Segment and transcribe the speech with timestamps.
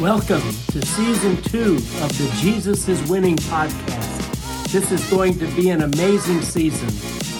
[0.00, 4.72] Welcome to season two of the Jesus is Winning podcast.
[4.72, 6.88] This is going to be an amazing season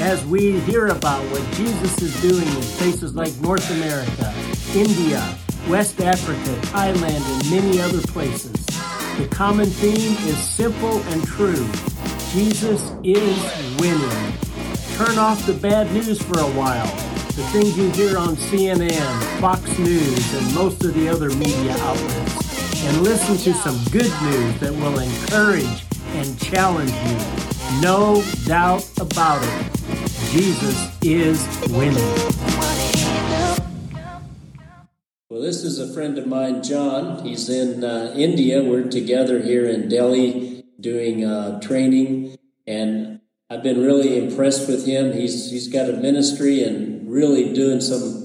[0.00, 4.32] as we hear about what Jesus is doing in places like North America,
[4.72, 5.36] India,
[5.68, 8.52] West Africa, Thailand, and many other places.
[9.18, 11.68] The common theme is simple and true.
[12.30, 14.32] Jesus is winning.
[14.94, 16.94] Turn off the bad news for a while.
[17.34, 22.33] The things you hear on CNN, Fox News, and most of the other media outlets
[22.84, 25.84] and listen to some good news that will encourage
[26.14, 27.80] and challenge you.
[27.80, 29.72] No doubt about it.
[30.30, 31.96] Jesus is winning.
[35.30, 37.24] Well, this is a friend of mine, John.
[37.24, 38.62] He's in uh, India.
[38.62, 45.12] We're together here in Delhi doing uh, training, and I've been really impressed with him.
[45.12, 48.23] He's he's got a ministry and really doing some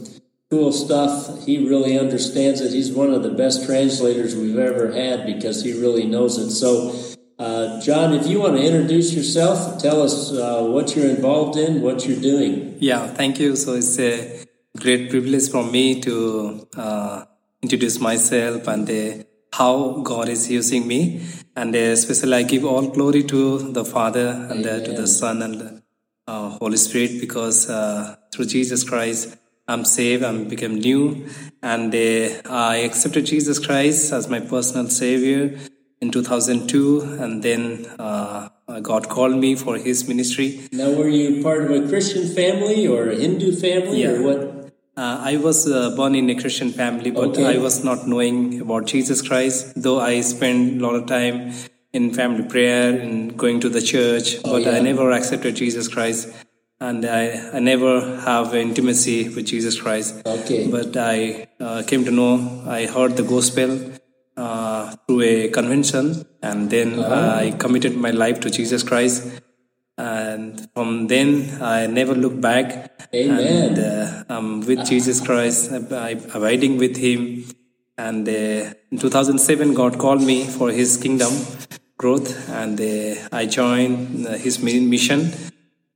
[0.50, 1.46] cool stuff.
[1.46, 2.74] He really understands it.
[2.74, 6.50] He's one of the best translators we've ever had because he really knows it.
[6.50, 6.96] So,
[7.38, 11.82] uh, John, if you want to introduce yourself, tell us uh, what you're involved in,
[11.82, 12.78] what you're doing.
[12.80, 13.56] Yeah, thank you.
[13.56, 14.46] So it's a
[14.78, 17.26] great privilege for me to uh,
[17.62, 21.22] introduce myself and uh, how God is using me.
[21.56, 25.44] And uh, especially, I give all glory to the Father and uh, to the Son
[25.44, 25.84] and
[26.28, 27.66] Holy Spirit because
[28.32, 29.36] through Jesus Christ,
[29.70, 31.28] I'm saved, I'm become new,
[31.62, 35.60] and uh, I accepted Jesus Christ as my personal Savior
[36.02, 38.50] in 2002, and then uh,
[38.82, 40.68] God called me for His ministry.
[40.72, 44.14] Now, were you part of a Christian family or a Hindu family, yeah.
[44.14, 44.40] or what?
[44.98, 47.56] Uh, I was uh, born in a Christian family, but okay.
[47.56, 49.74] I was not knowing about Jesus Christ.
[49.76, 51.54] Though I spent a lot of time
[51.94, 54.72] in family prayer and going to the church, oh, but yeah.
[54.72, 56.34] I never accepted Jesus Christ
[56.82, 60.26] and I, I never have intimacy with Jesus Christ.
[60.26, 60.68] Okay.
[60.68, 63.92] But I uh, came to know, I heard the gospel
[64.38, 67.36] uh, through a convention, and then uh-huh.
[67.36, 69.42] I committed my life to Jesus Christ.
[69.98, 73.10] And from then, I never looked back.
[73.14, 73.78] Amen.
[73.78, 77.46] And uh, I'm with Jesus Christ, I'm abiding with Him.
[77.98, 81.34] And uh, in 2007, God called me for His kingdom
[81.98, 85.34] growth, and uh, I joined His mission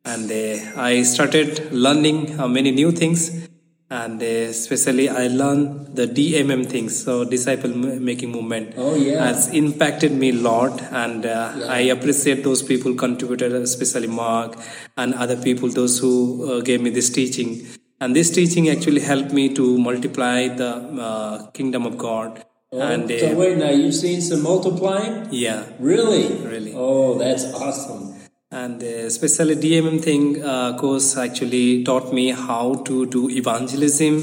[0.06, 3.47] and uh, I started learning uh, many new things.
[3.90, 8.74] And uh, especially I learned the DMM things so disciple making movement.
[8.75, 9.24] Oh yeah.
[9.24, 10.81] Has impacted me a lot.
[10.92, 11.66] And uh, yeah.
[11.68, 14.58] I appreciate those people contributed especially Mark
[14.97, 17.68] and other people those who uh, gave me this teaching.
[18.02, 20.72] And this teaching actually helped me to multiply the
[21.09, 22.44] uh, kingdom of God.
[22.72, 25.28] Oh, and so wait now you've seen some multiplying?
[25.30, 25.66] Yeah.
[25.80, 26.36] Really?
[26.44, 26.74] Really.
[26.75, 28.12] Oh that's awesome
[28.62, 34.22] and especially DMM thing uh, course actually taught me how to do evangelism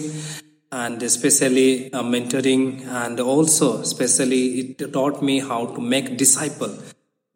[0.73, 6.73] and especially uh, mentoring and also especially it taught me how to make disciple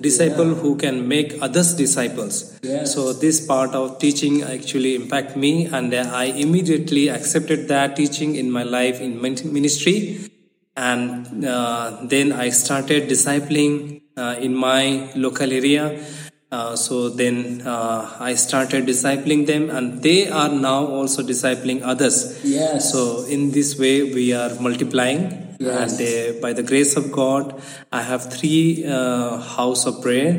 [0.00, 0.60] disciple yeah.
[0.62, 2.94] who can make others disciples yes.
[2.94, 8.50] so this part of teaching actually impact me and i immediately accepted that teaching in
[8.50, 10.31] my life in ministry
[10.77, 15.84] and uh, then i started discipling uh, in my local area
[16.54, 22.16] uh, so then uh, I started discipling them, and they are now also discipling others.
[22.44, 22.92] Yes.
[22.92, 25.98] So in this way, we are multiplying, yes.
[25.98, 27.60] and uh, by the grace of God,
[27.91, 30.32] I have three uh, house of prayer,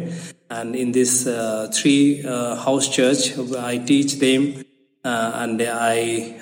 [0.50, 3.38] and in this uh, three house church,
[3.72, 4.64] I teach them,
[5.04, 6.40] and I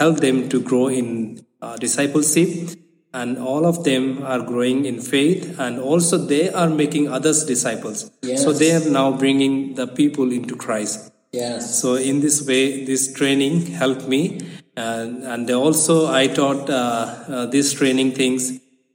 [0.00, 1.44] help them to grow in
[1.80, 2.78] discipleship
[3.20, 8.10] and all of them are growing in faith and also they are making others disciples.
[8.22, 8.42] Yes.
[8.44, 11.12] so they are now bringing the people into christ.
[11.32, 11.80] Yes.
[11.80, 14.22] So in this way this training helped me.
[14.76, 18.42] And, and also i taught uh, uh, this training things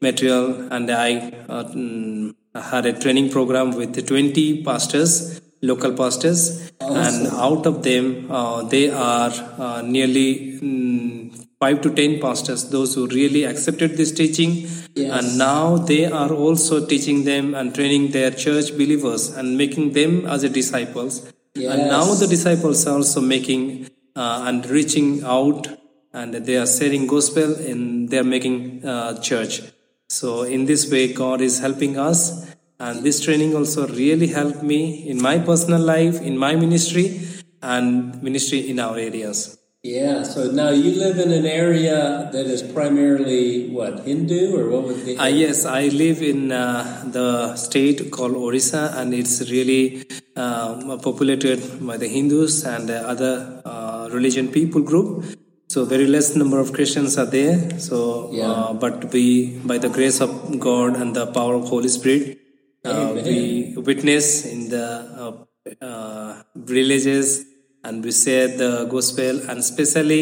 [0.08, 1.10] material and i
[1.50, 2.36] uh, mm,
[2.74, 6.72] had a training program with 20 pastors local pastors.
[6.82, 6.98] Awesome.
[6.98, 11.31] and out of them uh, they are uh, nearly mm,
[11.62, 14.54] five to ten pastors, those who really accepted this teaching,
[14.96, 15.12] yes.
[15.18, 20.26] and now they are also teaching them and training their church believers and making them
[20.26, 21.32] as a disciples.
[21.54, 21.74] Yes.
[21.74, 25.68] And now the disciples are also making uh, and reaching out,
[26.14, 29.62] and they are sharing gospel and they are making uh, church.
[30.10, 35.08] So in this way, God is helping us, and this training also really helped me
[35.08, 37.22] in my personal life, in my ministry,
[37.62, 39.61] and ministry in our areas.
[39.84, 44.84] Yeah, so now you live in an area that is primarily what Hindu or what
[44.84, 45.18] would be?
[45.18, 50.06] Uh, yes, I live in uh, the state called Orissa, and it's really
[50.36, 55.26] uh, populated by the Hindus and other uh, religion people group.
[55.70, 57.80] So very less number of Christians are there.
[57.80, 58.52] So, Yeah.
[58.52, 62.38] uh, but we, by the grace of God and the power of Holy Spirit,
[62.86, 64.86] uh, we witness in the
[65.24, 67.46] uh, uh, villages
[67.84, 70.22] and we share the gospel and especially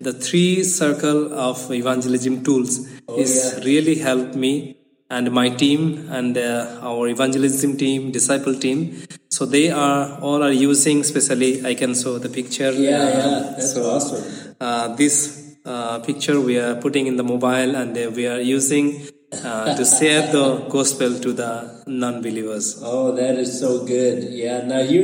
[0.00, 2.72] the three circle of evangelism tools
[3.24, 3.64] is yeah.
[3.68, 4.52] really helped me
[5.08, 8.78] and my team and uh, our evangelism team disciple team
[9.36, 13.40] so they are all are using especially i can show the picture Yeah, Uh, yeah,
[13.56, 14.24] that's so, awesome.
[14.60, 15.16] uh, this
[15.64, 18.86] uh, picture we are putting in the mobile and uh, we are using
[19.32, 20.44] uh, to share the
[20.76, 24.24] gospel to the non-believers Oh, that is so good.
[24.32, 24.62] Yeah.
[24.66, 25.02] Now you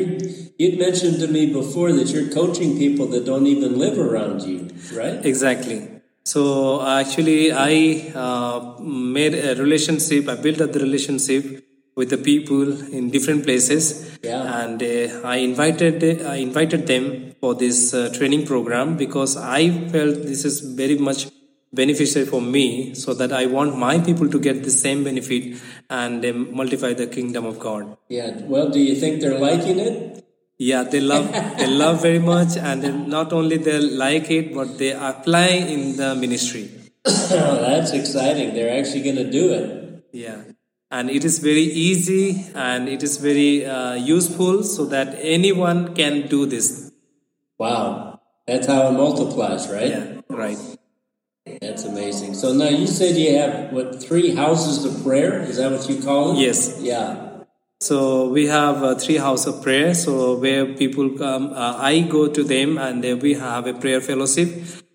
[0.59, 4.69] you'd mentioned to me before that you're coaching people that don't even live around you,
[4.95, 5.25] right?
[5.25, 5.89] Exactly.
[6.25, 6.43] So
[6.87, 10.29] actually, I uh, made a relationship.
[10.29, 11.65] I built up the relationship
[11.97, 12.63] with the people
[12.99, 14.61] in different places, Yeah.
[14.63, 19.63] and uh, I invited I invited them for this uh, training program because I
[19.95, 21.27] felt this is very much
[21.73, 26.25] beneficial for me, so that I want my people to get the same benefit and
[26.25, 27.97] uh, multiply the kingdom of God.
[28.09, 28.41] Yeah.
[28.43, 30.25] Well, do you think they're liking it?
[30.59, 34.93] Yeah, they love they love very much, and not only they like it, but they
[34.93, 36.71] apply in the ministry.
[37.35, 38.55] Oh, that's exciting.
[38.55, 40.05] They're actually going to do it.
[40.13, 40.43] Yeah,
[40.91, 46.29] and it is very easy and it is very uh, useful, so that anyone can
[46.29, 46.93] do this.
[47.59, 48.21] Wow.
[48.47, 49.89] That's how it multiplies, right?
[49.89, 50.59] Yeah, right.
[51.47, 52.35] That's amazing.
[52.35, 55.41] So now you said you have what three houses of prayer?
[55.41, 56.37] Is that what you call them?
[56.37, 56.79] Yes.
[56.81, 57.29] Yeah.
[57.81, 59.93] So we have uh, three house of prayer.
[59.95, 64.01] So where people come, uh, I go to them, and uh, we have a prayer
[64.01, 64.51] fellowship.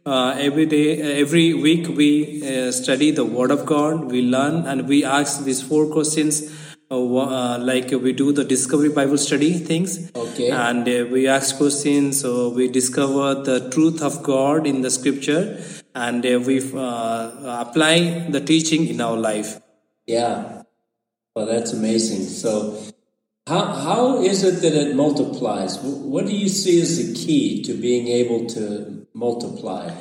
[0.05, 4.09] Uh, every day, uh, every week, we uh, study the Word of God.
[4.09, 6.41] We learn, and we ask these four questions.
[6.89, 10.49] Uh, uh, like we do the discovery Bible study things, Okay.
[10.49, 12.21] and uh, we ask questions.
[12.21, 15.61] So we discover the truth of God in the Scripture,
[16.05, 19.59] and uh, we uh, apply the teaching in our life.
[20.05, 20.63] Yeah.
[21.35, 22.23] Well, that's amazing.
[22.25, 22.53] So,
[23.47, 25.79] how how is it that it multiplies?
[25.79, 28.63] What do you see as the key to being able to
[29.13, 29.91] multiply?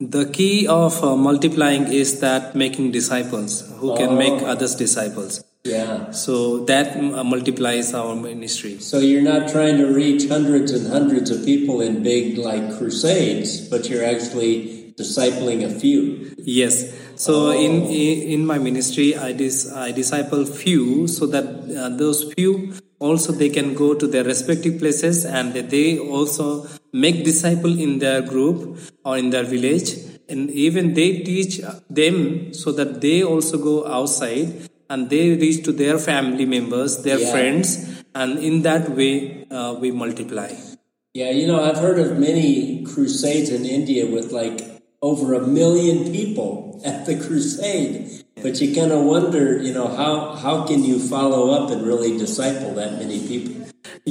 [0.00, 4.16] The key of uh, multiplying is that making disciples who can Oh.
[4.24, 5.42] make others disciples.
[5.64, 6.10] Yeah.
[6.10, 8.78] So that uh, multiplies our ministry.
[8.80, 13.60] So you're not trying to reach hundreds and hundreds of people in big like crusades,
[13.70, 16.34] but you're actually discipling a few.
[16.38, 16.92] Yes.
[17.16, 22.32] So in, in in my ministry, I dis, I disciple few so that uh, those
[22.34, 27.98] few also they can go to their respective places and they also make disciple in
[27.98, 29.94] their group or in their village
[30.28, 35.72] and even they teach them so that they also go outside and they reach to
[35.72, 37.30] their family members their Yeah.
[37.32, 37.68] friends
[38.14, 40.50] and in that way uh, we multiply
[41.14, 44.58] Yeah, you know, I've heard of many crusades in India with like
[45.08, 46.52] over a million people
[46.90, 47.94] at the crusade.
[48.44, 50.12] But you kind of wonder, you know, how
[50.44, 53.54] how can you follow up and really disciple that many people?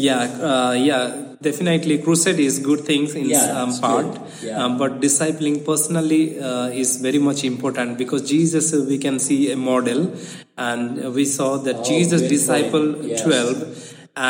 [0.03, 1.01] Yeah, uh, yeah,
[1.47, 1.97] definitely.
[2.05, 4.07] Crusade is good things in Yeah, some part.
[4.47, 4.61] Yeah.
[4.63, 9.39] um, but discipling personally uh, is very much important because Jesus, uh, we can see
[9.51, 10.01] a model,
[10.69, 12.91] and we saw that Oh, Jesus good discipled.
[13.11, 13.23] Yes.
[13.27, 13.59] twelve,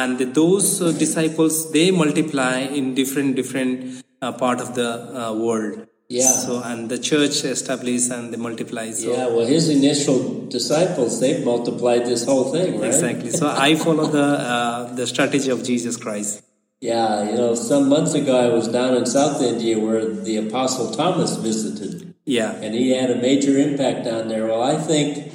[0.01, 4.89] and those uh, disciples they multiply in different different uh, part of the
[5.23, 5.87] uh, world.
[6.19, 6.31] Yeah.
[6.45, 8.91] So and the church establishes and they multiply.
[8.91, 10.19] So Yeah, well, his initial
[10.57, 12.87] disciples they've multiplied this whole thing, right?
[12.93, 13.31] exactly.
[13.31, 16.43] So I follow the uh, the strategy of Jesus Christ.
[16.81, 20.91] Yeah, you know, some months ago I was down in South India where the Apostle
[20.91, 22.51] Thomas visited, Yeah.
[22.63, 24.45] and he had a major impact down there.
[24.47, 25.31] Well, I think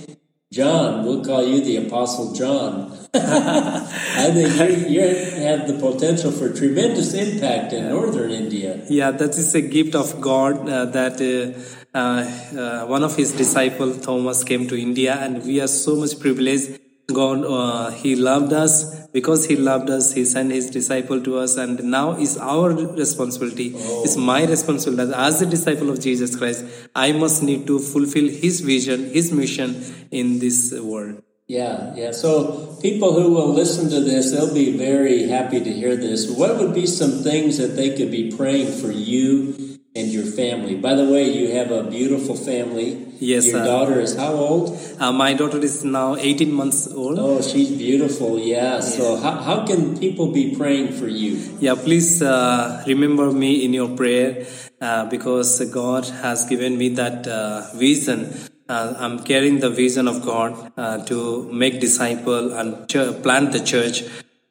[0.53, 2.98] John, we'll call you the Apostle John.
[3.15, 8.85] I think you, you have the potential for tremendous impact in northern India.
[8.91, 13.33] Yeah, that is a gift of God uh, that uh, uh, uh, one of his
[13.33, 16.79] disciples, Thomas came to India, and we are so much privileged.
[17.11, 20.13] God, uh, He loved us because He loved us.
[20.13, 23.73] He sent His disciple to us, and now is our responsibility.
[23.75, 26.67] It's my responsibility as a disciple of Jesus Christ.
[26.95, 31.23] I must need to fulfill His vision, His mission in this world.
[31.49, 32.13] Yeah, yeah.
[32.13, 36.29] So people who will listen to this, they'll be very happy to hear this.
[36.31, 39.57] What would be some things that they could be praying for you
[39.97, 40.75] and your family?
[40.77, 43.07] By the way, you have a beautiful family.
[43.19, 43.65] Yes, Your sir.
[43.65, 44.79] daughter is how old?
[45.01, 47.19] Uh, my daughter is now 18 months old.
[47.19, 48.39] Oh, she's beautiful.
[48.39, 48.81] Yeah.
[48.81, 51.41] So how, how can people be praying for you?
[51.61, 54.47] Yeah, please uh, remember me in your prayer
[54.83, 58.35] uh, because God has given me that uh, vision.
[58.69, 63.61] Uh, I'm carrying the vision of God uh, to make disciple and ch- plant the
[63.61, 64.03] church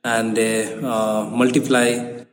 [0.03, 1.87] and uh, uh, multiply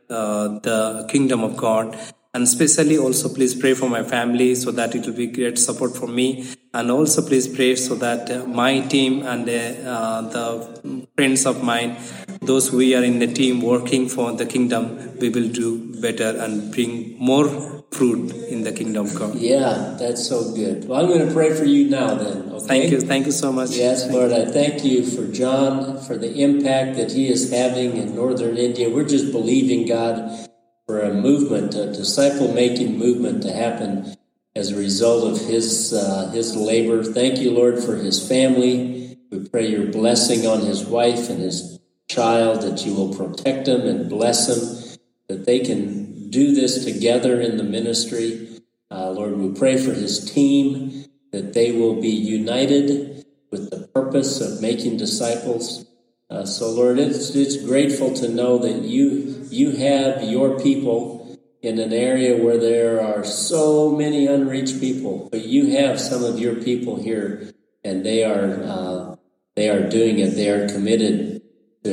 [0.09, 1.95] uh, the kingdom of God.
[2.33, 5.95] And especially also please pray for my family so that it will be great support
[5.95, 6.47] for me.
[6.73, 11.97] And also please pray so that uh, my team and the friends of mine,
[12.45, 16.71] those we are in the team working for the kingdom, we will do better and
[16.73, 17.47] bring more
[17.91, 19.33] fruit in the kingdom come.
[19.35, 20.87] Yeah, that's so good.
[20.87, 22.51] Well, I'm going to pray for you now then.
[22.51, 22.67] Okay?
[22.67, 23.01] Thank you.
[23.01, 23.71] Thank you so much.
[23.71, 28.15] Yes, Lord, I thank you for John, for the impact that he is having in
[28.15, 28.89] northern India.
[28.89, 30.49] We're just believing, God,
[30.85, 34.15] for a movement, a disciple making movement to happen
[34.55, 37.03] as a result of his, uh, his labor.
[37.03, 39.17] Thank you, Lord, for his family.
[39.31, 43.81] We pray your blessing on his wife and his child, that you will protect him
[43.81, 48.61] and bless him, that they can do this together in the ministry.
[48.91, 54.41] Uh, Lord, we pray for his team, that they will be united with the purpose
[54.41, 55.85] of making disciples.
[56.29, 61.79] Uh, so, Lord, it's, it's grateful to know that you you have your people in
[61.79, 66.55] an area where there are so many unreached people, but you have some of your
[66.55, 69.15] people here, and they are uh,
[69.55, 70.31] they are doing it.
[70.31, 71.34] They are committed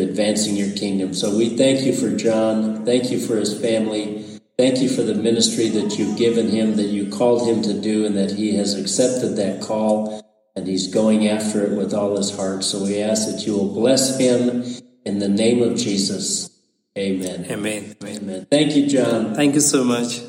[0.00, 1.14] advancing your kingdom.
[1.14, 2.84] So we thank you for John.
[2.84, 4.24] Thank you for his family.
[4.58, 8.04] Thank you for the ministry that you've given him, that you called him to do,
[8.06, 10.22] and that he has accepted that call
[10.54, 12.62] and he's going after it with all his heart.
[12.62, 14.64] So we ask that you will bless him
[15.04, 16.50] in the name of Jesus.
[16.96, 17.46] Amen.
[17.50, 17.96] Amen.
[18.04, 18.46] Amen.
[18.50, 19.34] Thank you, John.
[19.34, 20.20] Thank you so much.